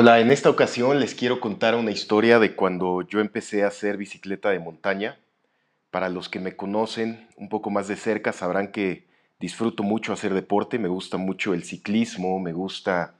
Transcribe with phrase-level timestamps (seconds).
[0.00, 3.96] Hola, en esta ocasión les quiero contar una historia de cuando yo empecé a hacer
[3.96, 5.18] bicicleta de montaña.
[5.90, 9.08] Para los que me conocen un poco más de cerca sabrán que
[9.40, 13.14] disfruto mucho hacer deporte, me gusta mucho el ciclismo, me gusta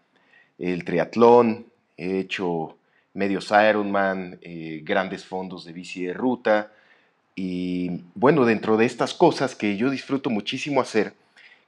[0.56, 2.76] el triatlón, he hecho
[3.12, 6.70] medios Ironman, eh, grandes fondos de bici de ruta
[7.34, 11.14] y bueno, dentro de estas cosas que yo disfruto muchísimo hacer,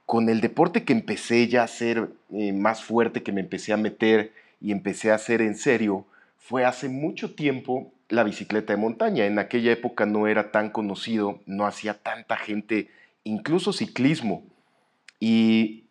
[0.07, 3.77] con el deporte que empecé ya a ser eh, más fuerte, que me empecé a
[3.77, 6.07] meter y empecé a hacer en serio,
[6.37, 9.27] fue hace mucho tiempo la bicicleta de montaña.
[9.27, 12.91] En aquella época no era tan conocido, no hacía tanta gente,
[13.25, 14.45] incluso ciclismo.
[15.19, 15.85] Y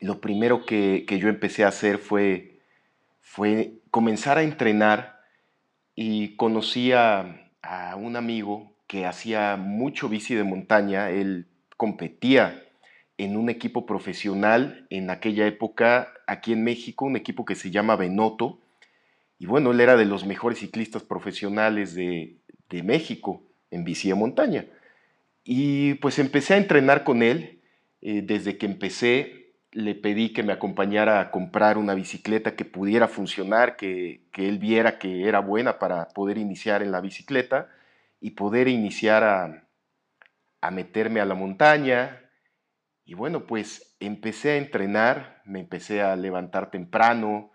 [0.00, 2.60] lo primero que, yo empecé a hacer fue,
[3.20, 5.20] fue comenzar a entrenar
[5.94, 12.67] y conocí a, a un amigo que hacía mucho bici de montaña, él competía
[13.18, 17.96] en un equipo profesional en aquella época aquí en México, un equipo que se llama
[17.96, 18.60] Benoto.
[19.40, 22.36] Y bueno, él era de los mejores ciclistas profesionales de,
[22.84, 24.66] México en bici de montaña.
[25.42, 27.60] Y pues empecé a entrenar con él.
[28.00, 33.08] Eh, desde que empecé, le pedí que me acompañara a comprar una bicicleta que pudiera
[33.08, 37.68] funcionar, que, él viera que era buena para poder iniciar en la bicicleta
[38.20, 39.64] y poder iniciar a,
[40.60, 42.27] a meterme a la montaña,
[43.08, 47.50] y bueno, pues empecé a entrenar, me empecé a levantar temprano.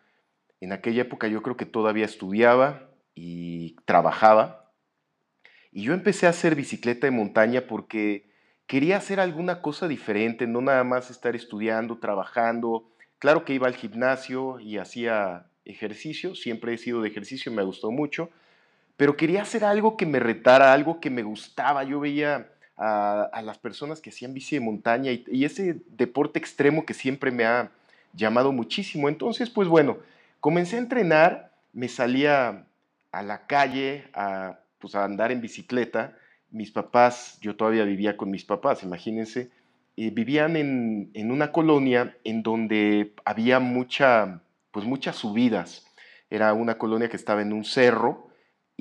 [0.60, 4.74] En aquella época yo creo que todavía estudiaba y trabajaba.
[5.72, 8.32] Y yo empecé a hacer bicicleta de montaña porque
[8.66, 12.90] quería hacer alguna cosa diferente, no nada más estar estudiando, trabajando.
[13.20, 17.92] Claro que iba al gimnasio y hacía ejercicio, siempre he sido de ejercicio, me gustó
[17.92, 18.32] mucho,
[18.98, 21.84] pero quería hacer algo que me retara, algo que me gustaba.
[21.84, 26.94] Yo veía a, las personas que hacían bici de montaña y, ese deporte extremo que
[26.94, 27.72] siempre me ha
[28.14, 29.10] llamado muchísimo.
[29.10, 29.98] Entonces, pues bueno,
[30.40, 32.66] comencé a entrenar, me salía
[33.12, 36.18] a la calle a, pues, a andar en bicicleta.
[36.52, 39.50] Mis papás, yo todavía vivía con mis papás, imagínense,
[39.98, 45.86] eh, vivían en, en, una colonia en donde había mucha, pues muchas subidas.
[46.30, 48.33] Era una colonia que estaba en un cerro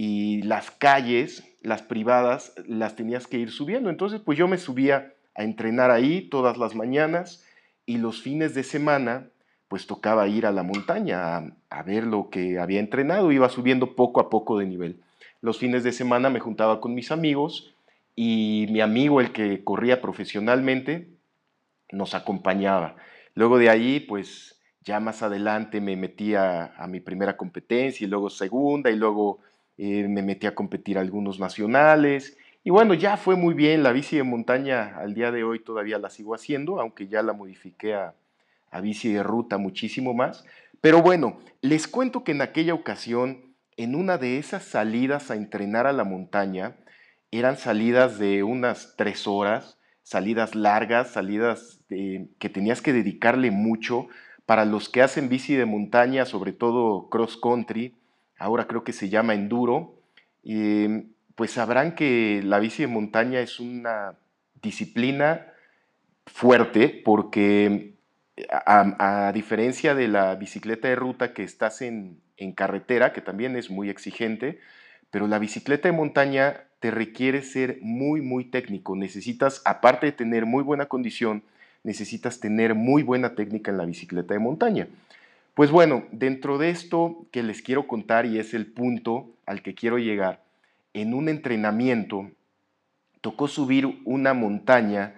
[0.05, 3.89] y las calles, las privadas, las tenías que ir subiendo.
[3.89, 7.45] Entonces, pues yo me subía a entrenar ahí todas las mañanas
[7.87, 9.29] y los fines de semana,
[9.69, 14.19] pues tocaba ir a la montaña a, ver lo que había entrenado, iba subiendo poco
[14.19, 15.01] a poco de nivel.
[15.41, 17.73] Los fines de semana me juntaba con mis amigos
[18.17, 21.11] y mi amigo, el que corría profesionalmente,
[21.93, 22.97] nos acompañaba.
[23.37, 28.31] Luego de ahí, pues ya más adelante me metía a mi primera competencia y luego
[28.31, 29.39] segunda y luego
[29.79, 34.17] eh, me metí a competir algunos nacionales y bueno, ya fue muy bien, la bici
[34.17, 38.15] de montaña al día de hoy todavía la sigo haciendo, aunque ya la modifiqué a,
[38.71, 40.45] a bici de ruta muchísimo más.
[40.81, 45.89] Pero bueno, les cuento que en aquella ocasión, en una de esas salidas a entrenar
[45.89, 46.77] a la montaña,
[47.33, 54.07] eran salidas de unas tres horas, salidas largas, salidas que tenías que dedicarle mucho.
[54.47, 57.95] Para los que hacen bici de montaña, sobre todo cross country,
[58.43, 59.95] ahora creo que se llama enduro,
[60.43, 60.89] y
[61.35, 64.15] pues sabrán que la bici de montaña es una
[64.61, 65.47] disciplina
[66.27, 67.95] fuerte porque
[68.51, 73.71] a, diferencia de la bicicleta de ruta que estás en, en carretera, que también es
[73.71, 74.59] muy exigente,
[75.11, 78.97] pero la bicicleta de montaña te requiere ser muy, muy técnico.
[78.97, 81.45] Necesitas, aparte de tener muy buena condición,
[81.85, 84.89] necesitas tener muy buena técnica en la bicicleta de montaña.
[85.55, 89.75] Pues bueno, dentro de esto que les quiero contar y es el punto al que
[89.75, 90.43] quiero llegar,
[90.95, 92.31] en un entrenamiento
[93.21, 95.15] tocó subir una montaña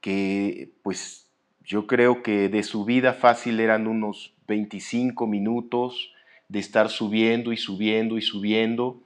[0.00, 1.28] que pues
[1.64, 6.12] yo creo que de subida fácil eran unos 25 minutos
[6.48, 9.00] de estar subiendo y subiendo y subiendo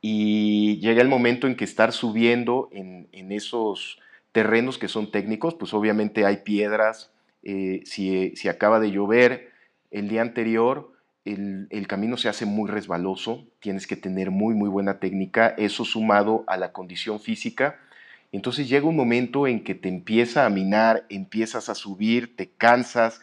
[0.00, 3.98] y llega el momento en que estar subiendo en, esos
[4.32, 7.10] terrenos que son técnicos, pues obviamente hay piedras,
[7.44, 9.51] eh, si, si acaba de llover,
[9.92, 10.92] el día anterior
[11.24, 16.44] el, camino se hace muy resbaloso, tienes que tener muy, muy buena técnica, eso sumado
[16.46, 17.78] a la condición física.
[18.32, 23.20] Entonces llega un momento en que te empieza a minar, empiezas a subir, te cansas,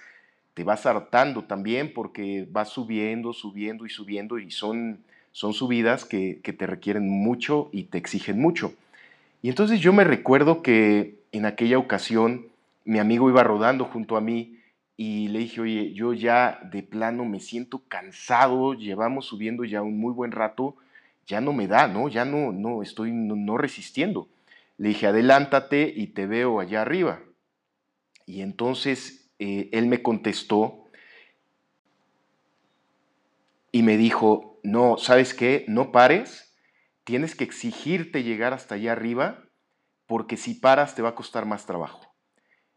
[0.54, 5.00] te vas hartando también porque vas subiendo, subiendo y subiendo y son,
[5.32, 8.74] son subidas que, que te requieren mucho y te exigen mucho.
[9.42, 12.46] Y entonces yo me recuerdo que en aquella ocasión
[12.86, 14.59] mi amigo iba rodando junto a mí
[15.02, 19.98] y le dije, oye, yo ya de plano me siento cansado, llevamos subiendo ya un
[19.98, 20.76] muy buen rato,
[21.26, 22.10] ya no me da, ¿no?
[22.10, 24.28] Ya no, no, estoy no, resistiendo.
[24.78, 27.22] Le dije, adelántate y te veo allá arriba.
[28.26, 30.84] Y entonces eh, él me contestó,
[33.72, 35.64] y me dijo, no, ¿sabes qué?
[35.70, 36.54] No pares,
[37.06, 39.46] tienes que exigirte llegar hasta allá arriba,
[40.08, 42.14] porque si paras te va a costar más trabajo.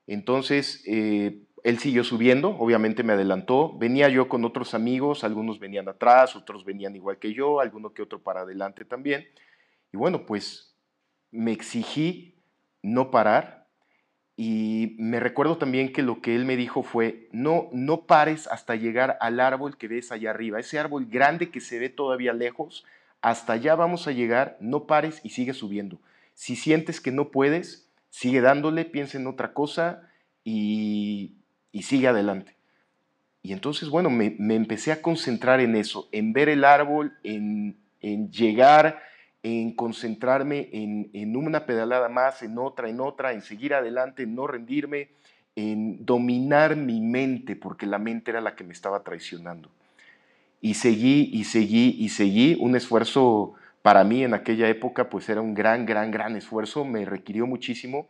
[0.06, 5.88] Entonces, eh, él siguió subiendo, obviamente me adelantó, venía yo con otros amigos, algunos venían
[5.88, 9.26] atrás, otros venían igual que yo, alguno que otro para adelante también.
[9.92, 10.76] Y bueno, pues
[11.30, 12.42] me exigí
[12.82, 13.68] no parar
[14.36, 18.74] y me recuerdo también que lo que él me dijo fue, no, no pares hasta
[18.74, 22.84] llegar al árbol que ves allá arriba, ese árbol grande que se ve todavía lejos,
[23.20, 26.00] hasta allá vamos a llegar, no pares y sigue subiendo.
[26.34, 30.08] Si sientes que no puedes, sigue dándole, piensa en otra cosa
[30.42, 31.36] y,
[31.80, 32.54] sigue adelante.
[33.42, 38.30] Y entonces, bueno, me, empecé a concentrar en eso, en ver el árbol, en, en
[38.30, 39.00] llegar
[39.42, 44.46] en concentrarme en, una pedalada más, en otra, en otra, en seguir adelante, en no
[44.46, 45.08] rendirme,
[45.56, 49.70] en dominar mi mente, porque la mente era la que me estaba traicionando.
[50.60, 55.40] Y seguí y seguí y seguí, un esfuerzo para mí en aquella época, pues era
[55.40, 58.06] un gran, gran, gran esfuerzo, me requirió muchísimo,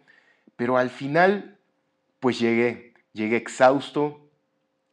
[0.56, 1.56] pero al final,
[2.20, 4.28] pues llegué, llegué exhausto,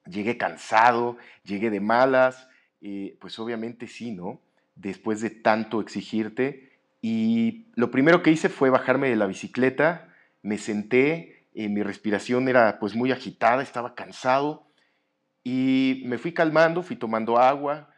[0.05, 2.47] llegué cansado, llegué de malas,
[2.81, 4.41] eh, pues obviamente sí, ¿no?
[4.79, 6.71] después de tanto exigirte.
[7.01, 12.47] Y lo primero que hice fue bajarme de la bicicleta, me senté, eh, mi respiración
[12.47, 14.67] era pues muy agitada, estaba cansado
[15.43, 17.89] y me fui calmando, fui tomando agua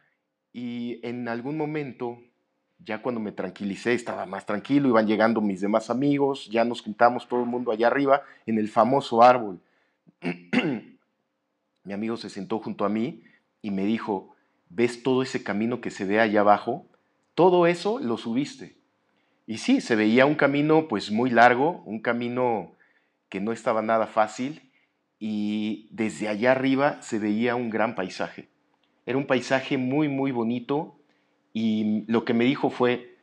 [0.52, 2.18] y en algún momento,
[2.78, 7.28] ya cuando me tranquilicé, estaba más tranquilo, iban llegando mis demás amigos, ya nos juntamos
[7.28, 9.60] todo el mundo allá arriba en el famoso árbol.
[11.84, 13.24] mi amigo se sentó junto a mí
[13.60, 14.34] y me dijo,
[14.68, 16.86] ves todo ese camino que se ve allá abajo,
[17.34, 18.76] todo eso lo subiste.
[19.46, 22.72] Y sí, se veía un camino pues muy largo, un camino
[23.28, 24.70] que no estaba nada fácil
[25.18, 28.48] y desde allá arriba se veía un gran paisaje.
[29.04, 30.98] Era un paisaje muy, muy bonito
[31.52, 33.16] y lo que me dijo fue,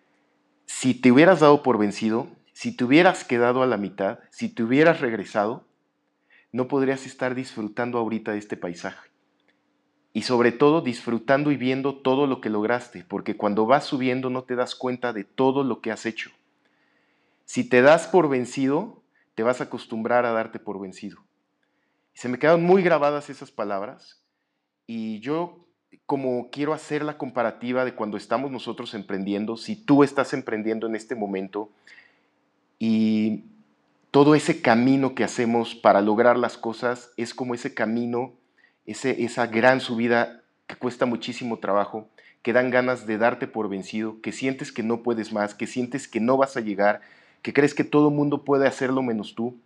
[0.66, 4.63] si te hubieras dado por vencido, si te hubieras quedado a la mitad, si te
[4.63, 5.66] hubieras regresado,
[6.51, 9.10] no podrías estar disfrutando ahorita de este paisaje
[10.13, 14.44] y sobre todo disfrutando y viendo todo lo que lograste, porque cuando vas subiendo no
[14.44, 16.31] te das cuenta de todo lo que has hecho.
[17.46, 19.01] Si te das por vencido,
[19.36, 21.19] te vas a acostumbrar a darte por vencido.
[22.13, 24.22] Se me quedan muy grabadas esas palabras
[24.88, 25.66] y yo
[26.06, 30.95] como quiero hacer la comparativa de cuando estamos nosotros emprendiendo, si tú estás emprendiendo en
[30.95, 31.69] este momento
[32.78, 33.44] y
[34.11, 38.33] todo ese camino que hacemos para lograr las cosas es como ese camino
[38.85, 42.09] esa gran subida que cuesta muchísimo trabajo,
[42.41, 46.07] que dan ganas de darte por vencido, que sientes que no puedes más, que sientes
[46.07, 47.01] que no vas a llegar,
[47.44, 49.57] que crees que todo mundo puede hacerlo menos tú.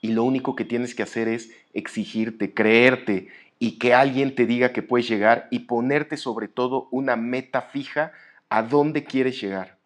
[0.00, 3.28] Y lo único que tienes que hacer es exigirte, creerte
[3.58, 8.12] y que alguien te diga que puedes llegar y ponerte sobre todo una meta fija
[8.48, 9.77] a dónde quieres llegar.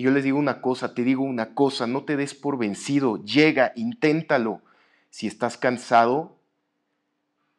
[0.00, 3.22] Y yo les digo una cosa, te digo una cosa, no te des por vencido,
[3.22, 4.62] llega, inténtalo.
[5.10, 6.40] Si estás cansado,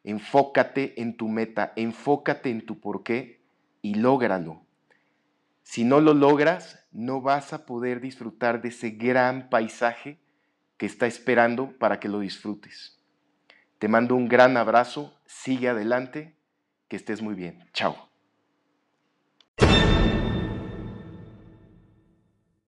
[0.04, 3.40] Enfócate en tu meta, enfócate en tu porqué
[3.82, 4.62] y lógralo.
[5.62, 10.18] Si no lo logras, no vas a poder disfrutar de ese gran paisaje
[10.76, 12.98] que está esperando para que lo disfrutes.
[13.78, 16.34] Te mando un gran abrazo, sigue adelante,
[16.88, 17.64] que estés muy bien.
[17.72, 18.11] Chao.